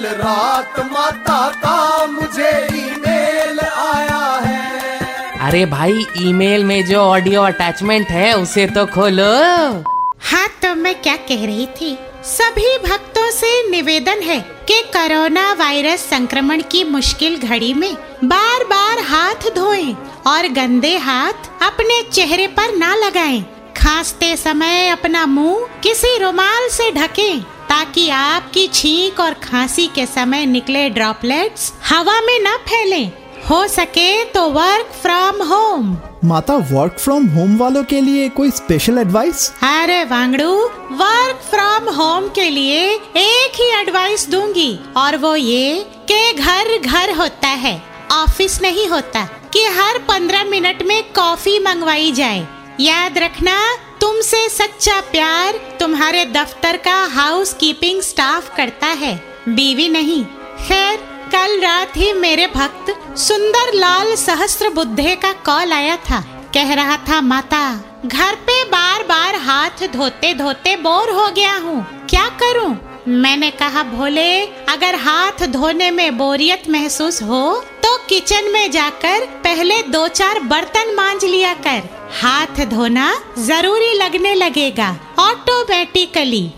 [0.00, 8.10] कल रात माता का मुझे ईमेल आया है। अरे भाई ईमेल में जो ऑडियो अटैचमेंट
[8.10, 9.24] है उसे तो खोलो।
[10.22, 11.92] हाँ तो मैं क्या कह रही थी?
[12.26, 17.94] सभी भक्तों से निवेदन है कि कोरोना वायरस संक्रमण की मुश्किल घड़ी में
[18.24, 19.94] बार बार हाथ धोएँ
[20.26, 23.44] और गंदे हाथ अपने चेहरे पर ना लगाएँ।
[23.76, 27.44] खांसते समय अपना मुँह किसी रुमाल से ढकें।
[27.80, 33.10] ताकि आपकी छींक और खांसी के समय निकले ड्रॉपलेट्स हवा में न फैलें।
[33.50, 38.98] हो सके तो वर्क फ्रॉम होम माता वर्क फ्रॉम होम वालों के लिए कोई स्पेशल
[38.98, 40.52] एडवाइस अरे वांगड़ू
[41.00, 42.84] वर्क फ्रॉम होम के लिए
[43.16, 47.76] एक ही एडवाइस दूँगी और वो ये कि घर घर होता है
[48.12, 52.46] ऑफ़िस नहीं होता कि हर पंद्रह मिनट में कॉफ़ी मंगवाई जाए।
[52.80, 53.56] याद रखना
[54.00, 59.14] तुमसे सच्चा प्यार तुम्हारे दफ्तर का हाउस कीपिंग स्टाफ करता है।
[59.48, 60.22] बीवी नहीं।
[60.58, 60.96] खैर,
[61.32, 66.20] कल रात ही मेरे भक्त सुंदर लाल सहस्त्र बुद्धे का कॉल आया था।
[66.54, 67.62] कह रहा था, माता,
[68.06, 72.76] घर पे बार बार हाथ धोते धोते बोर हो गया हूँ। क्या करूँ?
[73.08, 77.54] मैंने कहा, भोले, अगर हाथ धोने में बोरियत महसूस हो
[77.84, 84.34] तो किचन में जाकर पहले दो चार बर्तन मांज लिया कर। हाथ धोना ज़रूरी लगने
[84.34, 86.50] लगेगा। ऑटोमेटिकली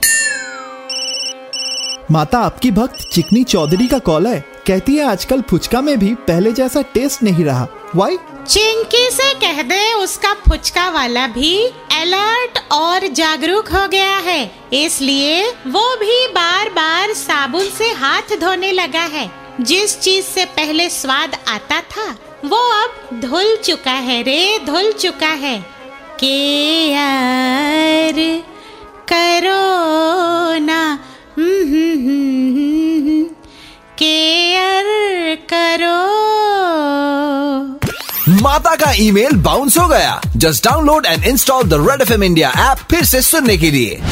[2.11, 6.53] माता आपकी भक्त चिकनी चौधरी का कॉल है। कहती है आजकल फुचका में भी पहले
[6.53, 8.17] जैसा टेस्ट नहीं रहा। वाई
[8.49, 11.57] चिंकी से कह दे उसका फुचका वाला भी
[11.93, 14.41] अलर्ट और जागरूक हो गया है।
[14.75, 16.27] इसलिए वो भी
[17.79, 23.57] से हाथ धोने लगा है। जिस चीज़ से पहले स्वाद आता था, वो अब धुल
[23.65, 25.59] चुका है रे, धुल चुका है।
[26.21, 28.13] के यार
[29.09, 30.99] करो ना
[33.99, 34.87] केयर
[35.53, 35.99] करो।
[38.43, 42.53] माता का ईमेल बाउंस हो गया। Just download and install the Red F M India
[42.57, 44.03] app फिर से सुनने के लिए।